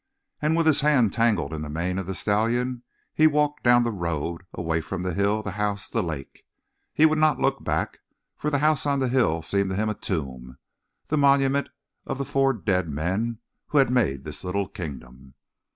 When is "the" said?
1.61-1.69, 2.07-2.15, 3.83-3.91, 5.03-5.13, 5.43-5.51, 5.91-6.01, 8.49-8.57, 8.97-9.09, 11.09-11.19, 12.17-12.25